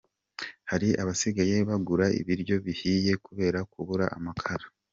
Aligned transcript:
Hari 0.71 0.89
abasigaye 1.01 1.55
bagura 1.69 2.05
ibiryo 2.21 2.55
bihiye 2.65 3.13
kubera 3.25 3.59
kubura 3.71 4.05
amakara…. 4.17 4.65